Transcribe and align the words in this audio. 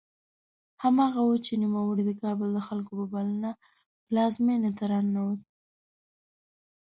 هماغه 0.83 1.21
و 1.25 1.31
چې 1.45 1.53
نوموړی 1.63 2.03
د 2.05 2.11
کابل 2.21 2.49
د 2.53 2.59
خلکو 2.67 2.91
په 2.99 3.05
بلنه 3.13 3.51
پلازمېنې 4.07 4.71
ته 4.77 4.83
راننوت. 4.91 5.39